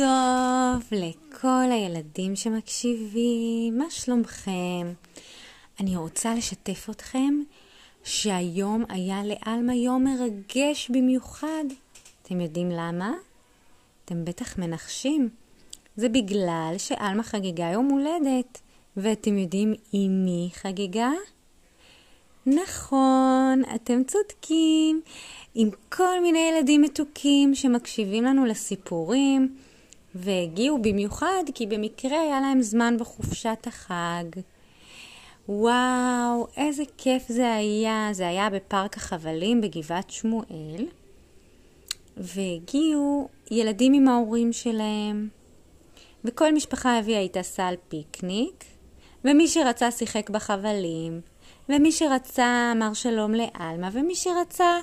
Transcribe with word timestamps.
טוב 0.00 0.82
לכל 0.92 1.70
הילדים 1.70 2.36
שמקשיבים, 2.36 3.78
מה 3.78 3.84
שלומכם? 3.90 4.92
אני 5.80 5.96
רוצה 5.96 6.34
לשתף 6.34 6.90
אתכם 6.90 7.34
שהיום 8.04 8.84
היה 8.88 9.20
לעלמה 9.24 9.74
יום 9.74 10.04
מרגש 10.04 10.90
במיוחד. 10.90 11.64
אתם 12.22 12.40
יודעים 12.40 12.70
למה? 12.70 13.12
אתם 14.04 14.24
בטח 14.24 14.58
מנחשים. 14.58 15.28
זה 15.96 16.08
בגלל 16.08 16.74
שעלמה 16.78 17.22
חגיגה 17.22 17.64
יום 17.64 17.88
הולדת. 17.88 18.60
ואתם 18.96 19.38
יודעים 19.38 19.74
עם 19.92 20.24
מי 20.24 20.50
חגיגה? 20.52 21.10
נכון, 22.46 23.62
אתם 23.74 24.04
צודקים. 24.04 25.00
עם 25.54 25.68
כל 25.88 26.22
מיני 26.22 26.38
ילדים 26.38 26.82
מתוקים 26.82 27.54
שמקשיבים 27.54 28.24
לנו 28.24 28.44
לסיפורים, 28.44 29.56
והגיעו 30.14 30.82
במיוחד 30.82 31.42
כי 31.54 31.66
במקרה 31.66 32.20
היה 32.20 32.40
להם 32.40 32.62
זמן 32.62 32.96
בחופשת 32.98 33.66
החג. 33.66 34.24
וואו, 35.48 36.46
איזה 36.56 36.82
כיף 36.98 37.22
זה 37.28 37.54
היה. 37.54 38.08
זה 38.12 38.28
היה 38.28 38.50
בפארק 38.50 38.96
החבלים 38.96 39.60
בגבעת 39.60 40.10
שמואל, 40.10 40.86
והגיעו 42.16 43.28
ילדים 43.50 43.92
עם 43.92 44.08
ההורים 44.08 44.52
שלהם, 44.52 45.28
וכל 46.24 46.52
משפחה 46.52 46.98
הביאה 46.98 47.20
איתה 47.20 47.42
סל 47.42 47.74
פיקניק, 47.88 48.64
ומי 49.24 49.48
שרצה 49.48 49.90
שיחק 49.90 50.30
בחבלים, 50.30 51.20
ומי 51.68 51.92
שרצה 51.92 52.72
אמר 52.76 52.94
שלום 52.94 53.32
לעלמה, 53.34 53.88
ומי 53.92 54.14
שרצה 54.14 54.78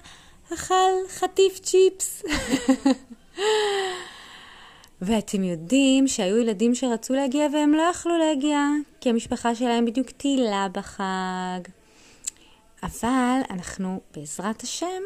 אכל 0.54 0.91
חטיף 1.09 1.59
צ'יפס. 1.59 2.23
ואתם 5.02 5.44
יודעים 5.44 6.08
שהיו 6.08 6.38
ילדים 6.38 6.76
שרצו 6.76 7.13
להגיע 7.13 7.48
והם 7.54 7.74
לא 7.74 7.82
יכלו 7.82 8.18
להגיע, 8.18 8.60
כי 9.02 9.10
המשפחה 9.10 9.55
שלהם 9.55 9.85
בדיוק 9.85 10.10
טיילה 10.10 10.68
בחג. 10.71 11.60
אבל 12.84 13.40
אנחנו, 13.49 14.02
בעזרת 14.16 14.62
השם, 14.62 15.02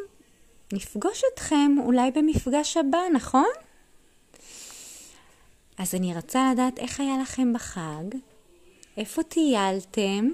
נפגוש 0.74 1.22
אתכם 1.34 1.76
אולי 1.86 2.12
במפגש 2.12 2.78
הבא, 2.78 3.00
נכון? 3.14 3.50
אז 5.78 5.96
אני 5.96 6.16
רוצה 6.16 6.52
לדעת 6.54 6.80
איך 6.80 7.00
היה 7.00 7.18
לכם 7.22 7.54
בחג, 7.54 8.18
איפה 8.98 9.24
טיילתם, 9.24 10.30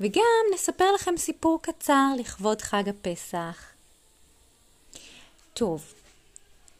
וגם 0.00 0.22
נספר 0.54 0.92
לכם 0.94 1.16
סיפור 1.16 1.62
קצר 1.62 2.06
לכבוד 2.18 2.62
חג 2.62 2.88
הפסח. 2.88 3.72
טוב, 5.54 5.94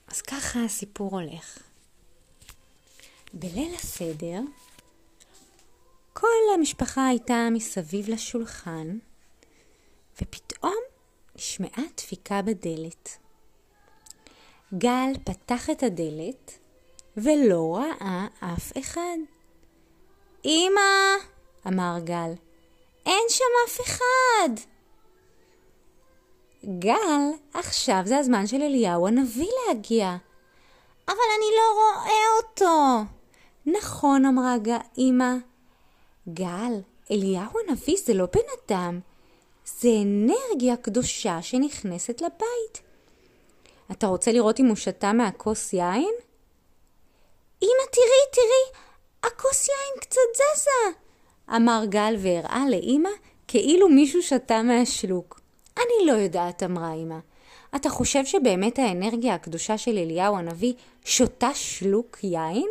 אז 0.09 0.20
ככה 0.23 0.64
הסיפור 0.64 1.20
הולך. 1.20 1.59
בליל 3.33 3.75
הסדר, 3.75 4.41
כל 6.12 6.27
המשפחה 6.55 7.06
הייתה 7.06 7.48
מסביב 7.53 8.09
לשולחן, 8.09 8.98
ופתאום 10.23 10.79
נשמעה 11.36 11.83
דפיקה 11.97 12.42
בדלת. 12.42 13.19
גל 14.75 15.12
פתח 15.25 15.70
את 15.70 15.83
הדלת 15.83 16.59
ולא 17.17 17.77
ראה 17.77 18.27
אף 18.41 18.73
אחד. 18.79 19.19
אמא! 20.45 21.14
אמר 21.67 21.97
גל. 22.05 22.33
אין 23.06 23.25
שם 23.29 23.45
אף 23.69 23.81
אחד! 23.81 24.78
גל, 26.64 27.20
עכשיו 27.55 28.03
זה 28.05 28.19
הזמן 28.19 28.47
של 28.47 28.62
אליהו 28.62 29.06
הנביא 29.06 29.51
להגיע. 29.69 30.17
אבל 31.09 31.17
אני 31.39 31.56
לא 31.56 31.75
רואה 31.75 32.23
אותו. 32.42 33.05
נכון, 33.67 34.27
אמרה 34.27 34.55
אמא. 34.98 35.34
גל, 36.29 36.73
אליהו 37.11 37.52
הנביא 37.69 37.96
זה 38.05 38.14
לא 38.14 38.27
בן 38.27 38.41
אדם, 38.67 39.01
זה 39.64 39.89
אנרגיה 40.02 40.77
קדושה 40.77 41.42
שנכנסת 41.42 42.20
לבית. 42.20 42.83
אתה 43.92 44.07
רוצה 44.07 44.33
לראות 44.33 44.61
אם 44.61 44.67
הוא 44.67 44.77
שתה 44.77 45.13
מהכוס 45.13 45.73
יין? 45.73 46.14
אמא, 47.63 47.85
תראי, 47.92 48.25
תראי, 48.33 48.83
הכוס 49.23 49.69
יין 49.69 50.01
קצת 50.01 50.20
זזה, 50.35 50.98
אמר 51.57 51.83
גל 51.89 52.17
והראה 52.19 52.64
לאמא 52.70 53.11
כאילו 53.48 53.89
מישהו 53.89 54.23
שתה 54.23 54.63
מהשלוק. 54.63 55.38
אני 55.78 56.06
לא 56.06 56.12
יודעת, 56.12 56.62
אמרה 56.62 56.94
אמא. 56.94 57.18
אתה 57.77 57.90
חושב 57.90 58.24
שבאמת 58.24 58.78
האנרגיה 58.78 59.34
הקדושה 59.34 59.78
של 59.78 59.98
אליהו 59.98 60.36
הנביא 60.36 60.72
שותה 61.05 61.55
שלוק 61.55 62.18
יין? 62.22 62.68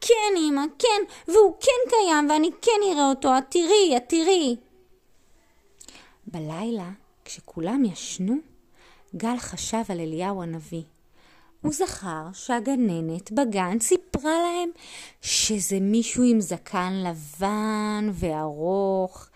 כן, 0.00 0.34
אמא, 0.36 0.62
כן, 0.78 1.32
והוא 1.32 1.54
כן 1.60 1.90
קיים 1.90 2.30
ואני 2.30 2.50
כן 2.62 2.80
אראה 2.92 3.08
אותו, 3.08 3.38
את 3.38 3.44
תראי, 3.48 3.96
את 3.96 4.02
תראי. 4.08 4.56
בלילה, 6.26 6.90
כשכולם 7.24 7.84
ישנו, 7.84 8.36
גל 9.16 9.38
חשב 9.38 9.82
על 9.88 10.00
אליהו 10.00 10.42
הנביא. 10.42 10.82
הוא 11.68 11.74
זכר 11.74 12.22
שהגננת 12.32 13.32
בגן 13.32 13.80
סיפרה 13.80 14.32
להם 14.42 14.70
שזה 15.22 15.80
מישהו 15.80 16.24
עם 16.24 16.40
זקן 16.40 16.92
לבן 17.06 18.10
וארוך, 18.12 19.28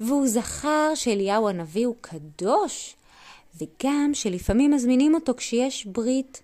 והוא 0.00 0.28
זכר 0.28 0.94
שאליהו 0.94 1.48
הנביא 1.48 1.86
הוא 1.86 1.94
קדוש, 2.00 2.96
וגם 3.60 4.10
שלפעמים 4.14 4.70
מזמינים 4.70 5.14
אותו 5.14 5.34
כשיש 5.36 5.86
ברית. 5.86 6.42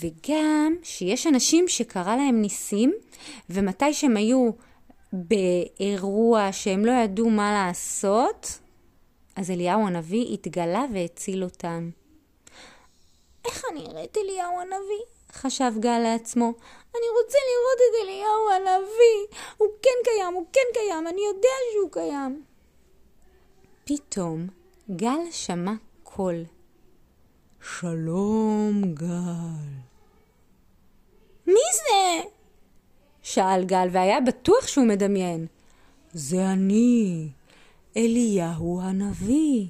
וגם 0.00 0.74
שיש 0.82 1.26
אנשים 1.26 1.68
שקרה 1.68 2.16
להם 2.16 2.40
ניסים, 2.40 2.92
ומתי 3.50 3.94
שהם 3.94 4.16
היו 4.16 4.50
באירוע 5.12 6.52
שהם 6.52 6.84
לא 6.84 6.92
ידעו 6.92 7.30
מה 7.30 7.52
לעשות, 7.52 8.58
אז 9.36 9.50
אליהו 9.50 9.86
הנביא 9.86 10.34
התגלה 10.34 10.84
והציל 10.92 11.44
אותם. 11.44 11.90
איך 13.44 13.64
אני 13.72 13.86
אראה 13.86 14.04
אליהו 14.16 14.60
הנביא? 14.60 15.04
חשב 15.32 15.72
גל 15.80 15.98
לעצמו. 15.98 16.52
אני 16.94 17.06
רוצה 17.22 17.38
לראות 17.50 17.78
את 17.88 18.02
אליהו 18.02 18.50
הנביא. 18.56 19.38
הוא 19.56 19.68
כן 19.82 19.90
קיים, 20.04 20.34
הוא 20.34 20.46
כן 20.52 20.60
קיים, 20.72 21.06
אני 21.06 21.20
יודע 21.26 21.48
שהוא 21.72 21.90
קיים. 21.90 22.44
פתאום 23.84 24.46
גל 24.96 25.30
שמע 25.30 25.72
קול. 26.02 26.44
שלום, 27.80 28.82
גל. 28.94 29.70
מי 31.46 31.60
זה? 31.74 32.28
שאל 33.22 33.64
גל, 33.64 33.88
והיה 33.92 34.20
בטוח 34.20 34.66
שהוא 34.66 34.86
מדמיין. 34.86 35.46
זה 36.12 36.46
אני, 36.46 37.28
אליהו 37.96 38.80
הנביא. 38.82 39.66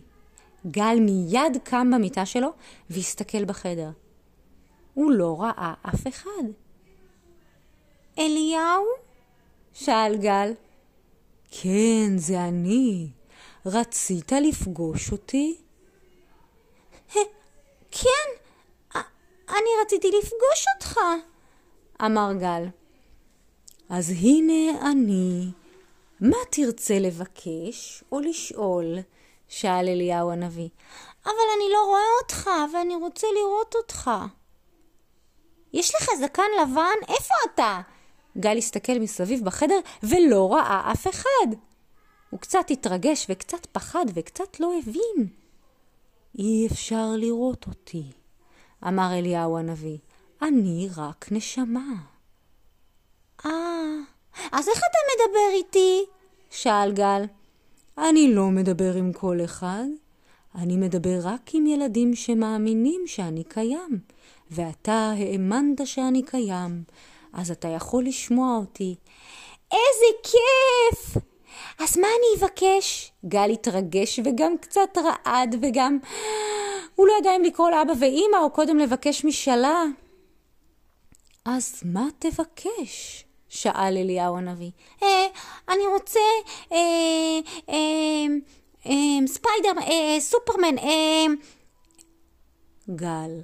גל 0.66 0.96
מיד 1.00 1.58
קם 1.64 1.90
במיטה 1.94 2.26
שלו 2.26 2.48
והסתכל 2.90 3.44
בחדר. 3.44 3.90
הוא 4.94 5.12
לא 5.12 5.42
ראה 5.42 5.74
אף 5.82 6.06
אחד. 6.06 6.44
אליהו? 8.18 8.84
שאל 9.74 10.16
גל. 10.16 10.52
כן, 11.50 12.16
זה 12.16 12.44
אני. 12.44 13.08
רצית 13.66 14.32
לפגוש 14.32 15.12
אותי? 15.12 15.56
כן, 17.90 18.28
אני 19.48 19.68
רציתי 19.82 20.08
לפגוש 20.08 20.64
אותך, 20.74 20.98
אמר 22.04 22.32
גל. 22.40 22.66
אז 23.88 24.10
הנה 24.10 24.90
אני. 24.90 25.50
מה 26.20 26.36
תרצה 26.50 26.98
לבקש 26.98 28.04
או 28.12 28.20
לשאול? 28.20 28.98
שאל 29.48 29.88
אליהו 29.88 30.30
הנביא. 30.30 30.68
אבל 31.24 31.32
אני 31.56 31.72
לא 31.72 31.84
רואה 31.86 32.22
אותך, 32.22 32.50
ואני 32.72 32.94
רוצה 32.94 33.26
לראות 33.34 33.74
אותך. 33.74 34.10
יש 35.72 35.94
לך 35.94 36.08
זקן 36.20 36.42
לבן? 36.62 37.14
איפה 37.14 37.34
אתה? 37.44 37.80
גל 38.38 38.58
הסתכל 38.58 38.98
מסביב 39.00 39.44
בחדר 39.44 39.78
ולא 40.02 40.52
ראה 40.54 40.92
אף 40.92 41.08
אחד. 41.08 41.56
הוא 42.30 42.40
קצת 42.40 42.70
התרגש 42.70 43.26
וקצת 43.28 43.66
פחד 43.66 44.04
וקצת 44.14 44.60
לא 44.60 44.72
הבין. 44.78 45.28
אי 46.38 46.66
אפשר 46.72 47.06
לראות 47.16 47.66
אותי, 47.66 48.04
אמר 48.88 49.18
אליהו 49.18 49.58
הנביא. 49.58 49.98
אני 50.42 50.88
רק 50.96 51.26
נשמה. 51.30 51.94
אה, 53.46 53.50
אז 54.52 54.68
איך 54.68 54.78
אתה 54.78 54.98
מדבר 55.14 55.56
איתי? 55.56 56.04
שאל 56.50 56.92
גל. 56.92 57.24
אני 57.98 58.34
לא 58.34 58.48
מדבר 58.48 58.94
עם 58.94 59.12
כל 59.12 59.38
אחד, 59.44 59.84
אני 60.54 60.76
מדבר 60.76 61.18
רק 61.22 61.50
עם 61.54 61.66
ילדים 61.66 62.14
שמאמינים 62.14 63.02
שאני 63.06 63.44
קיים, 63.44 63.98
ואתה 64.50 65.12
האמנת 65.18 65.86
שאני 65.86 66.22
קיים, 66.22 66.82
אז 67.32 67.50
אתה 67.50 67.68
יכול 67.68 68.04
לשמוע 68.04 68.56
אותי. 68.56 68.94
איזה 69.72 70.18
כיף! 70.22 71.22
אז 71.80 71.98
מה 71.98 72.06
אני 72.06 72.44
אבקש? 72.44 73.12
גל 73.24 73.50
התרגש 73.50 74.20
וגם 74.24 74.58
קצת 74.58 74.98
רעד 75.04 75.56
וגם... 75.62 75.98
הוא 76.94 77.06
לא 77.06 77.12
ידע 77.20 77.36
אם 77.36 77.42
לקרוא 77.42 77.70
לאבא 77.70 77.92
ואימא 78.00 78.36
או 78.36 78.50
קודם 78.50 78.78
לבקש 78.78 79.24
משאלה. 79.24 79.84
אז 81.44 81.82
מה 81.84 82.08
תבקש? 82.18 83.24
שאל 83.54 83.96
אליהו 83.96 84.36
הנביא. 84.36 84.70
אה, 85.02 85.26
אני 85.68 85.86
רוצה 85.92 86.20
אה, 86.72 86.78
אה, 87.68 88.26
אה, 88.86 89.26
ספיידר, 89.26 89.80
אה, 89.80 90.20
סופרמן, 90.20 90.78
אה... 90.78 91.26
גל, 92.90 93.40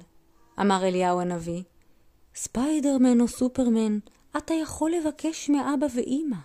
אמר 0.61 0.87
אליהו 0.87 1.21
הנביא, 1.21 1.63
ספיידרמן 2.35 3.21
או 3.21 3.27
סופרמן, 3.27 3.99
אתה 4.37 4.53
יכול 4.53 4.91
לבקש 4.91 5.49
מאבא 5.49 5.85
ואימא, 5.95 6.35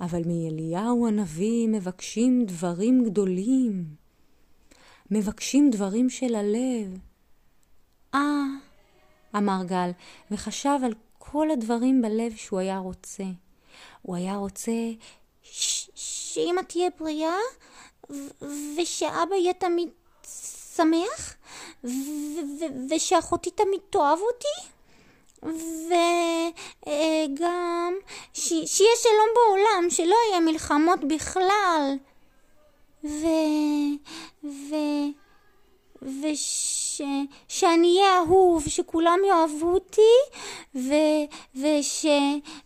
אבל 0.00 0.22
מאליהו 0.26 1.06
הנביא 1.06 1.68
מבקשים 1.68 2.44
דברים 2.44 3.04
גדולים. 3.04 3.84
מבקשים 5.10 5.70
דברים 5.70 6.10
של 6.10 6.34
הלב. 6.34 6.98
אה, 8.14 8.44
אמר 9.36 9.64
גל, 9.66 9.90
וחשב 10.30 10.78
על 10.84 10.92
כל 11.32 11.50
הדברים 11.50 12.02
בלב 12.02 12.36
שהוא 12.36 12.60
היה 12.60 12.78
רוצה. 12.78 13.24
הוא 14.02 14.16
היה 14.16 14.36
רוצה 14.36 14.72
שאמא 15.42 16.60
תהיה 16.60 16.90
בריאה, 17.00 17.36
ושאבא 18.76 19.34
יהיה 19.34 19.52
תמיד 19.52 19.88
שמח, 20.76 21.36
ושאחותי 22.90 23.50
תמיד 23.50 23.80
תאהב 23.90 24.18
אותי, 24.18 24.68
וגם 25.42 27.94
שיהיה 28.32 28.90
שלום 29.02 29.28
בעולם, 29.34 29.90
שלא 29.90 30.16
יהיה 30.30 30.40
מלחמות 30.40 31.04
בכלל. 31.04 31.96
ו... 33.04 33.26
ו... 34.44 34.74
וש... 36.02 36.75
שאני 37.48 37.96
אהיה 37.98 38.18
אהוב, 38.18 38.64
שכולם 38.68 39.18
יאהבו 39.28 39.72
אותי, 39.72 40.00
ו... 40.74 40.90
וש... 41.54 42.06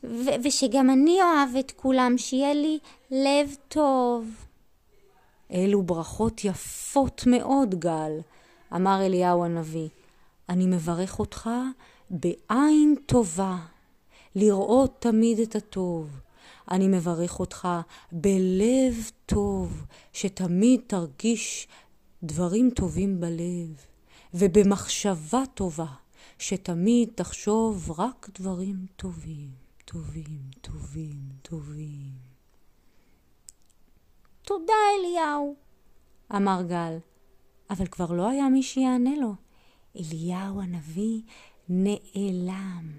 ו... 0.04 0.30
ושגם 0.44 0.90
אני 0.90 1.22
אוהב 1.22 1.56
את 1.58 1.70
כולם, 1.70 2.18
שיהיה 2.18 2.54
לי 2.54 2.78
לב 3.10 3.56
טוב. 3.68 4.26
אלו 5.52 5.82
ברכות 5.82 6.44
יפות 6.44 7.22
מאוד, 7.26 7.74
גל, 7.74 8.12
אמר 8.74 9.06
אליהו 9.06 9.44
הנביא. 9.44 9.88
אני 10.48 10.66
מברך 10.66 11.18
אותך 11.18 11.50
בעין 12.10 12.94
טובה, 13.06 13.56
לראות 14.34 14.96
תמיד 14.98 15.38
את 15.38 15.56
הטוב. 15.56 16.20
אני 16.70 16.88
מברך 16.88 17.40
אותך 17.40 17.68
בלב 18.12 19.10
טוב, 19.26 19.86
שתמיד 20.12 20.80
תרגיש 20.86 21.68
דברים 22.22 22.70
טובים 22.70 23.20
בלב, 23.20 23.86
ובמחשבה 24.34 25.42
טובה, 25.54 25.86
שתמיד 26.38 27.10
תחשוב 27.14 28.00
רק 28.00 28.28
דברים 28.38 28.86
טובים, 28.96 29.48
טובים, 29.84 30.40
טובים, 30.60 31.20
טובים. 31.42 32.12
תודה, 34.42 34.72
אליהו, 34.98 35.56
אמר 36.36 36.62
גל, 36.68 36.98
אבל 37.70 37.86
כבר 37.86 38.12
לא 38.12 38.28
היה 38.28 38.48
מי 38.48 38.62
שיענה 38.62 39.16
לו. 39.16 39.34
אליהו 39.96 40.60
הנביא 40.60 41.22
נעלם. 41.68 42.92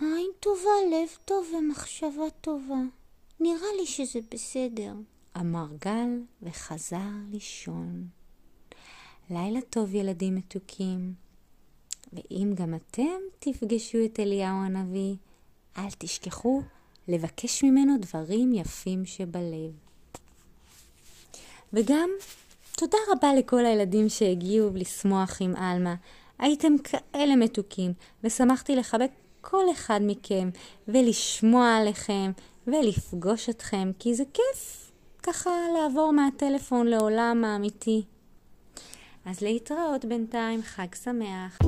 עין 0.00 0.30
טובה, 0.40 0.70
לב 0.90 1.08
טוב 1.24 1.46
ומחשבה 1.58 2.30
טובה. 2.40 2.80
נראה 3.40 3.68
לי 3.80 3.86
שזה 3.86 4.18
בסדר. 4.30 4.94
אמר 5.36 5.66
גל 5.84 6.22
וחזר 6.42 7.10
לישון. 7.30 8.15
לילה 9.30 9.60
טוב, 9.70 9.94
ילדים 9.94 10.34
מתוקים. 10.34 11.14
ואם 12.12 12.52
גם 12.54 12.74
אתם 12.74 13.18
תפגשו 13.38 13.98
את 14.04 14.20
אליהו 14.20 14.56
הנביא, 14.56 15.14
אל 15.78 15.88
תשכחו 15.98 16.62
לבקש 17.08 17.64
ממנו 17.64 17.92
דברים 18.00 18.52
יפים 18.52 19.04
שבלב. 19.04 19.72
וגם 21.72 22.10
תודה 22.76 22.98
רבה 23.08 23.34
לכל 23.34 23.66
הילדים 23.66 24.08
שהגיעו 24.08 24.70
לשמוח 24.74 25.36
עם 25.40 25.56
עלמה. 25.56 25.94
הייתם 26.38 26.72
כאלה 26.78 27.36
מתוקים, 27.36 27.92
ושמחתי 28.24 28.76
לחבק 28.76 29.10
כל 29.40 29.64
אחד 29.72 30.00
מכם, 30.02 30.50
ולשמוע 30.88 31.76
עליכם, 31.76 32.30
ולפגוש 32.66 33.48
אתכם, 33.48 33.90
כי 33.98 34.14
זה 34.14 34.24
כיף 34.34 34.90
ככה 35.22 35.50
לעבור 35.74 36.12
מהטלפון 36.12 36.86
לעולם 36.86 37.44
האמיתי. 37.44 38.04
אז 39.26 39.40
להתראות 39.40 40.04
בינתיים, 40.04 40.62
חג 40.62 40.94
שמח. 41.04 41.58